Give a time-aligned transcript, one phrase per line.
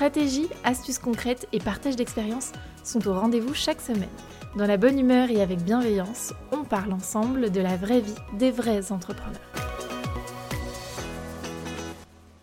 [0.00, 2.52] Stratégie, astuces concrètes et partage d'expériences
[2.84, 4.08] sont au rendez-vous chaque semaine.
[4.56, 8.50] Dans la bonne humeur et avec bienveillance, on parle ensemble de la vraie vie des
[8.50, 9.38] vrais entrepreneurs.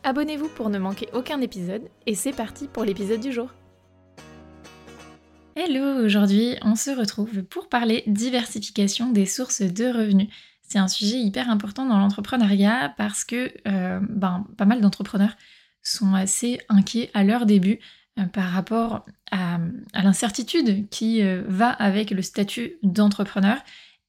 [0.03, 3.49] Abonnez-vous pour ne manquer aucun épisode et c'est parti pour l'épisode du jour.
[5.55, 10.27] Hello, aujourd'hui on se retrouve pour parler diversification des sources de revenus.
[10.61, 15.35] C'est un sujet hyper important dans l'entrepreneuriat parce que euh, ben, pas mal d'entrepreneurs
[15.87, 17.79] sont assez inquiets à leur début
[18.19, 19.59] euh, par rapport à,
[19.93, 23.57] l'incertitude qui euh, va avec le statut d'entrepreneur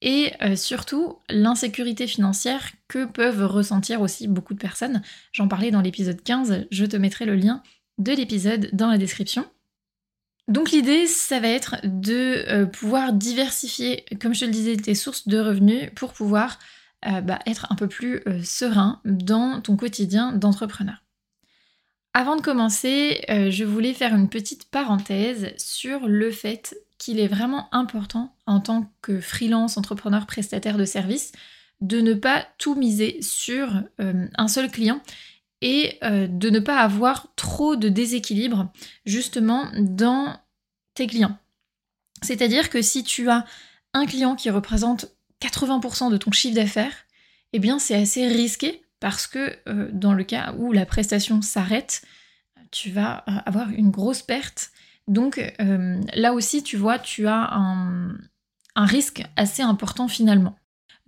[0.00, 5.02] et euh, surtout l'insécurité financière que peuvent ressentir aussi beaucoup de personnes.
[5.32, 7.62] J'en parlais dans l'épisode 15, je te mettrai le lien
[7.98, 9.44] de l'épisode dans la description.
[10.46, 15.28] Donc l'idée, ça va être de pouvoir diversifier, comme je te le disais, tes sources
[15.28, 16.58] de revenus pour pouvoir
[17.02, 21.02] bah, être un peu plus serein dans ton quotidien d'entrepreneur.
[22.18, 27.28] Avant de commencer, euh, je voulais faire une petite parenthèse sur le fait qu'il est
[27.28, 31.30] vraiment important en tant que freelance, entrepreneur, prestataire de services,
[31.80, 35.00] de ne pas tout miser sur euh, un seul client
[35.60, 38.72] et euh, de ne pas avoir trop de déséquilibre
[39.06, 40.40] justement dans
[40.94, 41.38] tes clients.
[42.22, 43.44] C'est-à-dire que si tu as
[43.94, 45.06] un client qui représente
[45.40, 46.96] 80% de ton chiffre d'affaires,
[47.52, 52.02] eh bien c'est assez risqué parce que euh, dans le cas où la prestation s'arrête,
[52.70, 54.70] tu vas euh, avoir une grosse perte.
[55.06, 58.18] Donc euh, là aussi, tu vois, tu as un,
[58.76, 60.56] risque assez important finalement.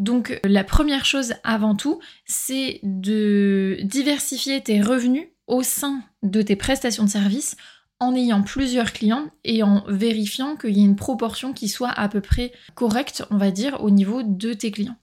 [0.01, 6.57] Donc la première chose avant tout, c'est de diversifier tes revenus au sein de tes
[6.57, 7.57] prestations de services
[8.01, 12.09] en ayant plusieurs clients et en vérifiant qu'il y ait une proportion qui soit à
[12.09, 14.97] peu près correcte, on va dire, au niveau de tes clients.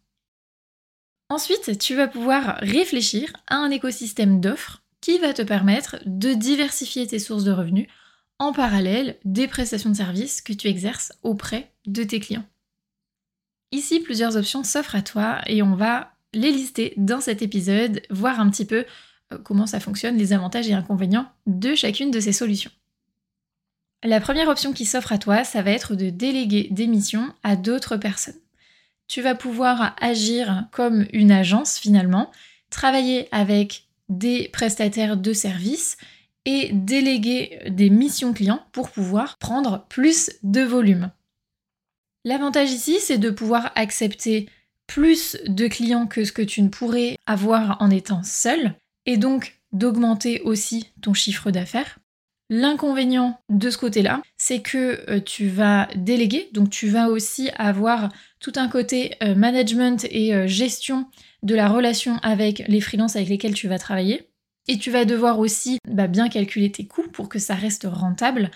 [1.29, 7.05] Ensuite, tu vas pouvoir réfléchir à un écosystème d'offres qui va te permettre de diversifier
[7.05, 7.87] tes sources de revenus
[8.39, 12.45] en parallèle des prestations de services que tu exerces auprès de tes clients.
[13.71, 18.39] Ici, plusieurs options s'offrent à toi et on va les lister dans cet épisode, voir
[18.39, 18.85] un petit peu
[19.33, 22.71] euh, comment ça fonctionne, les avantages et inconvénients de chacune de ces solutions.
[24.03, 27.55] La première option qui s'offre à toi, ça va être de déléguer des missions à
[27.55, 28.35] d'autres personnes
[29.07, 32.31] tu vas pouvoir agir comme une agence finalement,
[32.69, 35.97] travailler avec des prestataires de services
[36.45, 41.11] et déléguer des missions clients pour pouvoir prendre plus de volume.
[42.23, 44.49] L'avantage ici, c'est de pouvoir accepter
[44.87, 48.75] plus de clients que ce que tu ne pourrais avoir en étant seul
[49.05, 51.99] et donc d'augmenter aussi ton chiffre d'affaires.
[52.49, 58.09] L'inconvénient de ce côté-là, c'est que euh, tu vas déléguer, donc tu vas aussi avoir
[58.39, 61.07] tout un côté euh, management et euh, gestion
[61.43, 64.29] de la relation avec les freelances avec lesquels tu vas travailler.
[64.67, 68.51] Et tu vas devoir aussi bah, bien calculer tes coûts pour que ça reste rentable.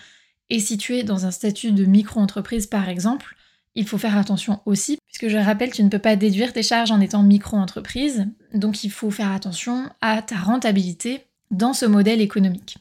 [0.50, 3.34] Et si tu es dans un statut de micro-entreprise par exemple,
[3.74, 6.90] il faut faire attention aussi, puisque je rappelle, tu ne peux pas déduire tes charges
[6.90, 12.76] en étant micro-entreprise, donc il faut faire attention à ta rentabilité dans ce modèle économique.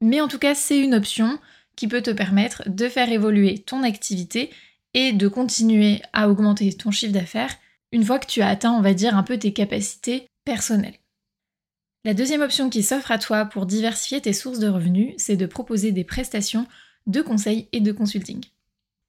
[0.00, 1.38] Mais en tout cas, c'est une option
[1.74, 4.50] qui peut te permettre de faire évoluer ton activité
[4.98, 7.54] et de continuer à augmenter ton chiffre d'affaires
[7.92, 10.98] une fois que tu as atteint, on va dire, un peu tes capacités personnelles.
[12.04, 15.46] La deuxième option qui s'offre à toi pour diversifier tes sources de revenus, c'est de
[15.46, 16.66] proposer des prestations
[17.06, 18.40] de conseil et de consulting.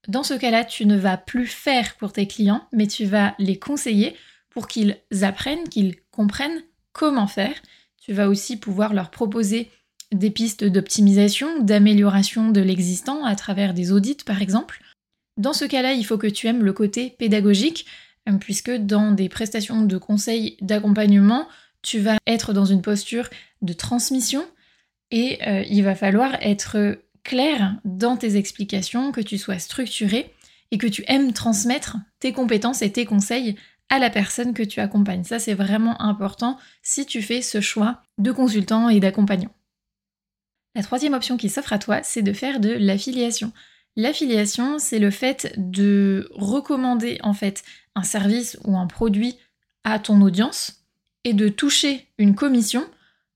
[0.08, 3.58] Dans ce cas-là, tu ne vas plus faire pour tes clients, mais tu vas les
[3.58, 4.16] conseiller
[4.52, 6.62] pour qu'ils apprennent, qu'ils comprennent
[6.94, 7.56] comment faire.
[8.00, 9.72] Tu vas aussi pouvoir leur proposer
[10.12, 14.84] des pistes d'optimisation, d'amélioration de l'existant à travers des audits par exemple.
[15.40, 17.86] Dans ce cas-là, il faut que tu aimes le côté pédagogique,
[18.28, 21.48] euh, puisque dans des prestations de conseil, d'accompagnement,
[21.82, 23.30] tu vas être dans une posture
[23.62, 24.46] de transmission
[25.12, 30.34] et euh, il va falloir être clair dans tes explications, que tu sois structuré
[30.72, 33.56] et que tu aimes transmettre tes compétences et tes conseils
[33.88, 35.24] à la personne que tu accompagnes.
[35.24, 39.56] Ça, c'est vraiment important si tu fais ce choix de consultant et d'accompagnant.
[40.76, 43.54] La troisième option qui s'offre à toi, c'est de faire de l'affiliation.
[44.00, 47.64] L'affiliation, c'est le fait de recommander en fait
[47.96, 49.38] un service ou un produit
[49.84, 50.86] à ton audience
[51.26, 52.90] et de toucher une commission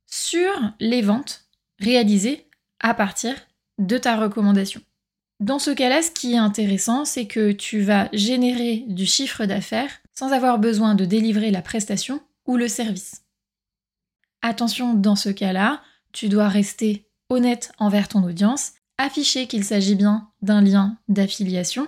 [0.06, 0.50] sur
[0.80, 1.44] les ventes
[1.80, 2.48] réalisé
[2.80, 3.36] à partir
[3.78, 4.80] de ta recommandation.
[5.42, 10.00] Dans ce cas-là, ce qui est intéressant, c'est que tu vas générer du chiffre d'affaires
[10.14, 13.24] sans avoir besoin de délivrer la prestation ou le service.
[14.42, 15.84] Attention, dans ce cas-là,
[16.14, 21.88] tu dois rester honnête envers ton audience, afficher qu'il s'agit bien d'un lien d'affiliation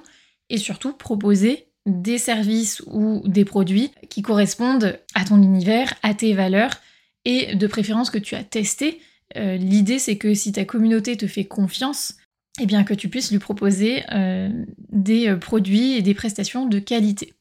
[0.50, 6.34] et surtout proposer des services ou des produits qui correspondent à ton univers, à tes
[6.34, 6.82] valeurs
[7.26, 9.02] et de préférence que tu as testé.
[9.38, 12.16] Euh, l'idée c'est que si ta communauté te fait confiance,
[12.60, 14.50] eh bien que tu puisses lui proposer euh,
[14.90, 17.34] des euh, produits et des prestations de qualité.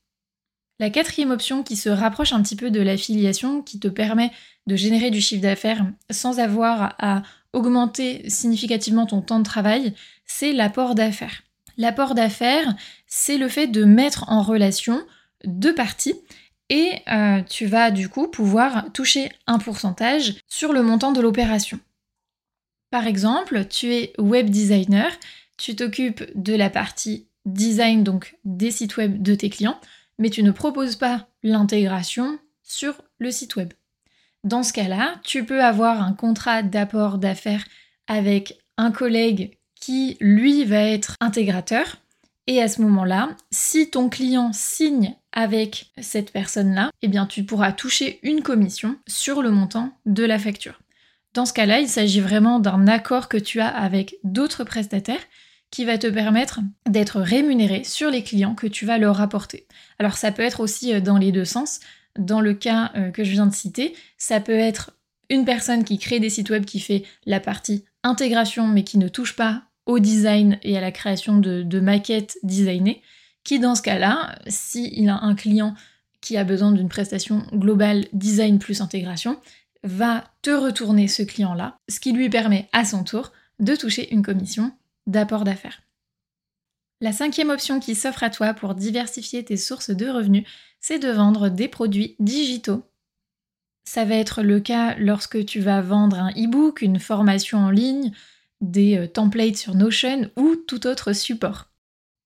[0.80, 4.32] La quatrième option qui se rapproche un petit peu de l'affiliation, qui te permet
[4.66, 7.22] de générer du chiffre d'affaires sans avoir à
[7.54, 9.94] augmenter significativement ton temps de travail,
[10.26, 11.42] c'est l'apport d'affaires.
[11.76, 12.74] L'apport d'affaires,
[13.06, 15.04] c'est le fait de mettre en relation
[15.44, 16.14] deux parties
[16.70, 21.78] et euh, tu vas du coup pouvoir toucher un pourcentage sur le montant de l'opération.
[22.90, 25.10] Par exemple, tu es web designer,
[25.56, 29.80] tu t'occupes de la partie design, donc des sites web de tes clients,
[30.18, 33.72] mais tu ne proposes pas l'intégration sur le site web.
[34.44, 37.64] Dans ce cas-là, tu peux avoir un contrat d'apport d'affaires
[38.06, 41.96] avec un collègue qui, lui, va être intégrateur.
[42.46, 47.72] Et à ce moment-là, si ton client signe avec cette personne-là, eh bien tu pourras
[47.72, 50.78] toucher une commission sur le montant de la facture.
[51.32, 55.24] Dans ce cas-là, il s'agit vraiment d'un accord que tu as avec d'autres prestataires
[55.70, 59.66] qui va te permettre d'être rémunéré sur les clients que tu vas leur apporter.
[59.98, 61.80] Alors ça peut être aussi euh, dans les deux sens.
[62.18, 64.92] Dans le cas euh, que je viens de citer, ça peut être
[65.30, 69.08] une personne qui crée des sites web qui fait la partie intégration mais qui ne
[69.08, 73.02] touche pas au design et à la création de, de maquettes designées,
[73.42, 75.74] qui dans ce cas-là, s'il a un client
[76.20, 79.38] qui a besoin d'une prestation globale design plus intégration,
[79.82, 84.22] va te retourner ce client-là, ce qui lui permet à son tour de toucher une
[84.22, 84.72] commission
[85.06, 85.82] d'apport d'affaires.
[87.00, 90.44] La cinquième option qui s'offre à toi pour diversifier tes sources de revenus,
[90.80, 92.84] c'est de vendre des produits digitaux.
[93.84, 98.12] Ça va être le cas lorsque tu vas vendre un e-book, une formation en ligne,
[98.60, 101.68] des euh, templates sur Notion ou tout autre support.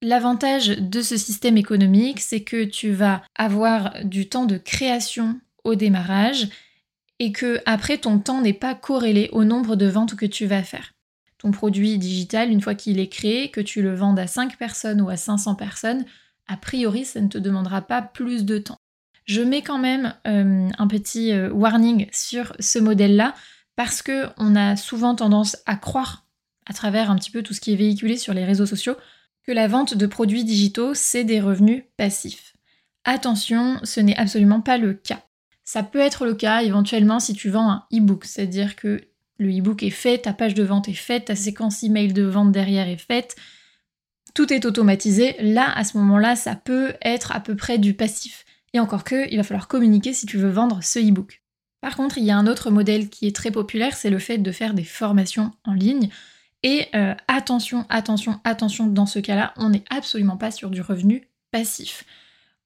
[0.00, 5.74] L'avantage de ce système économique, c'est que tu vas avoir du temps de création au
[5.74, 6.48] démarrage
[7.18, 10.62] et que après ton temps n'est pas corrélé au nombre de ventes que tu vas
[10.62, 10.94] faire.
[11.38, 15.00] Ton produit digital, une fois qu'il est créé, que tu le vendes à 5 personnes
[15.00, 16.04] ou à 500 personnes,
[16.48, 18.78] a priori, ça ne te demandera pas plus de temps.
[19.24, 23.34] Je mets quand même euh, un petit euh, warning sur ce modèle-là
[23.76, 26.24] parce que on a souvent tendance à croire,
[26.66, 28.96] à travers un petit peu tout ce qui est véhiculé sur les réseaux sociaux,
[29.44, 32.54] que la vente de produits digitaux, c'est des revenus passifs.
[33.04, 35.22] Attention, ce n'est absolument pas le cas.
[35.64, 39.02] Ça peut être le cas éventuellement si tu vends un e-book, c'est-à-dire que
[39.38, 42.52] le e-book est fait, ta page de vente est faite, ta séquence email de vente
[42.52, 43.36] derrière est faite,
[44.34, 45.36] tout est automatisé.
[45.40, 48.44] Là, à ce moment-là, ça peut être à peu près du passif.
[48.74, 51.42] Et encore que, il va falloir communiquer si tu veux vendre ce e-book.
[51.80, 54.38] Par contre, il y a un autre modèle qui est très populaire, c'est le fait
[54.38, 56.08] de faire des formations en ligne.
[56.64, 61.28] Et euh, attention, attention, attention, dans ce cas-là, on n'est absolument pas sur du revenu
[61.52, 62.04] passif.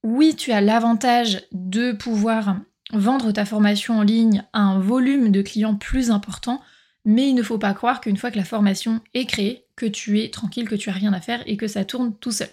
[0.03, 2.57] Oui, tu as l'avantage de pouvoir
[2.93, 6.61] vendre ta formation en ligne à un volume de clients plus important,
[7.05, 10.21] mais il ne faut pas croire qu'une fois que la formation est créée, que tu
[10.21, 12.51] es tranquille, que tu as rien à faire et que ça tourne tout seul.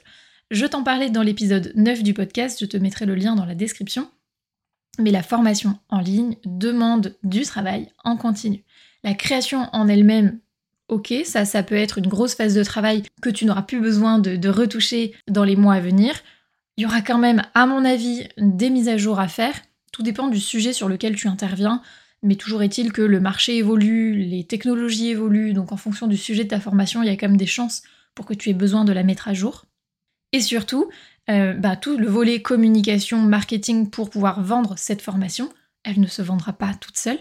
[0.50, 3.53] Je t'en parlais dans l'épisode 9 du podcast, je te mettrai le lien dans la
[3.53, 4.10] description.
[4.98, 8.63] Mais la formation en ligne demande du travail en continu.
[9.03, 10.39] La création en elle-même,
[10.88, 14.19] ok, ça, ça peut être une grosse phase de travail que tu n'auras plus besoin
[14.19, 16.15] de, de retoucher dans les mois à venir.
[16.75, 19.53] Il y aura quand même, à mon avis, des mises à jour à faire
[19.91, 21.81] tout dépend du sujet sur lequel tu interviens,
[22.22, 26.43] mais toujours est-il que le marché évolue, les technologies évoluent, donc en fonction du sujet
[26.43, 27.84] de ta formation, il y a quand même des chances
[28.15, 29.65] pour que tu aies besoin de la mettre à jour.
[30.31, 30.89] Et surtout,
[31.29, 35.51] euh, bah, tout le volet communication, marketing pour pouvoir vendre cette formation,
[35.84, 37.19] elle ne se vendra pas toute seule.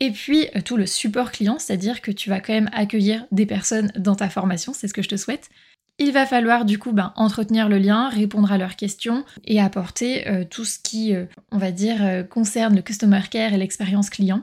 [0.00, 3.46] Et puis euh, tout le support client, c'est-à-dire que tu vas quand même accueillir des
[3.46, 5.50] personnes dans ta formation, c'est ce que je te souhaite.
[6.00, 10.28] Il va falloir du coup ben, entretenir le lien, répondre à leurs questions et apporter
[10.28, 14.08] euh, tout ce qui, euh, on va dire, euh, concerne le customer care et l'expérience
[14.08, 14.42] client.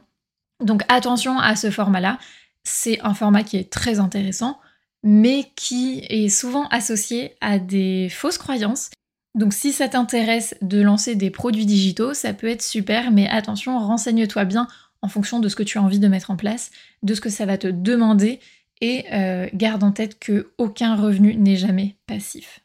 [0.63, 2.19] Donc attention à ce format-là.
[2.63, 4.59] C'est un format qui est très intéressant,
[5.03, 8.89] mais qui est souvent associé à des fausses croyances.
[9.33, 13.79] Donc si ça t'intéresse de lancer des produits digitaux, ça peut être super, mais attention,
[13.79, 14.67] renseigne-toi bien
[15.01, 16.71] en fonction de ce que tu as envie de mettre en place,
[17.03, 18.39] de ce que ça va te demander
[18.82, 22.62] et euh, garde en tête que aucun revenu n'est jamais passif.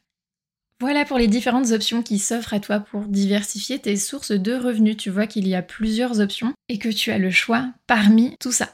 [0.79, 4.97] Voilà pour les différentes options qui s'offrent à toi pour diversifier tes sources de revenus.
[4.97, 8.51] Tu vois qu'il y a plusieurs options et que tu as le choix parmi tout
[8.51, 8.69] ça.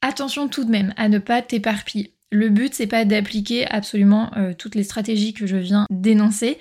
[0.00, 2.14] Attention tout de même à ne pas t'éparpiller.
[2.30, 6.58] Le but, c'est pas d'appliquer absolument euh, toutes les stratégies que je viens d'énoncer.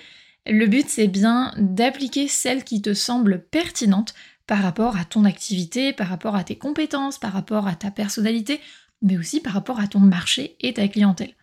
[0.47, 4.15] Le but, c'est bien d'appliquer celles qui te semblent pertinentes
[4.47, 8.59] par rapport à ton activité, par rapport à tes compétences, par rapport à ta personnalité,
[9.01, 11.33] mais aussi par rapport à ton marché et ta clientèle.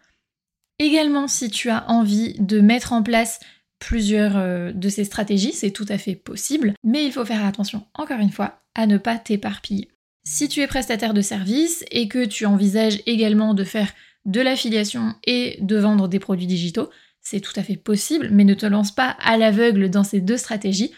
[0.79, 3.41] Également, si tu as envie de mettre en place
[3.79, 7.87] plusieurs euh, de ces stratégies, c'est tout à fait possible, mais il faut faire attention,
[7.95, 9.89] encore une fois, à ne pas t'éparpiller.
[10.25, 13.93] Si tu es prestataire de service et que tu envisages également de faire
[14.25, 18.55] de l'affiliation et de vendre des produits digitaux, c'est tout à fait possible, mais ne
[18.55, 20.93] te lance pas à l'aveugle dans ces deux stratégies.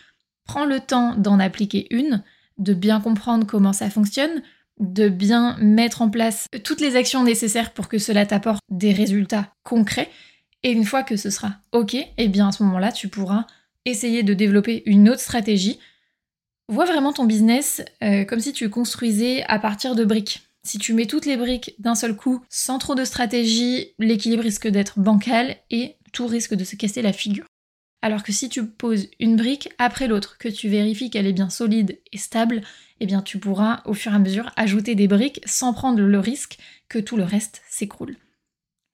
[0.44, 2.22] Prends le temps d'en appliquer une,
[2.56, 4.42] de bien comprendre comment ça fonctionne,
[4.80, 9.52] de bien mettre en place toutes les actions nécessaires pour que cela t'apporte des résultats
[9.64, 10.10] concrets.
[10.62, 13.46] Et une fois que ce sera OK, eh bien à ce moment-là, tu pourras
[13.84, 15.78] essayer de développer une autre stratégie.
[16.68, 20.42] Vois vraiment ton business euh, comme si tu construisais à partir de briques.
[20.66, 24.68] Si tu mets toutes les briques d'un seul coup, sans trop de stratégie, l'équilibre risque
[24.68, 27.46] d'être bancal et tout risque de se casser la figure.
[28.02, 31.50] Alors que si tu poses une brique après l'autre, que tu vérifies qu'elle est bien
[31.50, 32.62] solide et stable,
[33.00, 36.18] eh bien tu pourras au fur et à mesure ajouter des briques sans prendre le
[36.18, 38.16] risque que tout le reste s'écroule.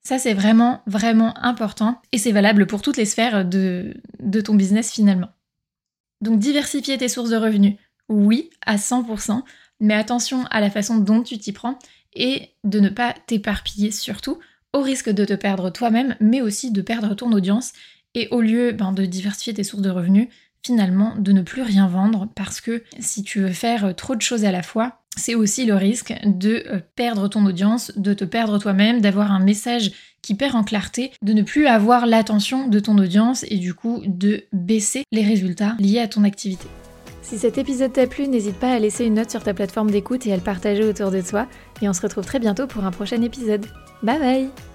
[0.03, 3.93] Ça c'est vraiment vraiment important et c'est valable pour toutes les sphères de,
[4.43, 5.29] ton business finalement.
[6.21, 7.75] Donc diversifier tes sources de revenus,
[8.07, 9.41] oui, à 100%,
[9.79, 11.79] mais attention à la façon dont tu t'y prends
[12.13, 14.39] et de ne pas t'éparpiller surtout,
[14.73, 17.73] au risque de te perdre toi-même, mais aussi de perdre ton audience
[18.13, 20.29] et au lieu ben, de diversifier tes sources de revenus,
[20.65, 24.45] finalement de ne plus rien vendre parce que si tu veux faire trop de choses
[24.45, 28.57] à la fois, c'est aussi le risque de euh, perdre ton audience, de te perdre
[28.57, 29.91] toi-même, d'avoir un message
[30.21, 34.01] qui perd en clarté, de ne plus avoir l'attention de ton audience et du coup
[34.05, 36.67] de baisser les résultats liés à ton activité.
[37.21, 40.27] Si cet épisode t'a plu, n'hésite pas à laisser une note sur ta plateforme d'écoute
[40.27, 41.47] et à le partager autour de toi.
[41.81, 43.65] Et on se retrouve très bientôt pour un prochain épisode.
[44.03, 44.74] Bye bye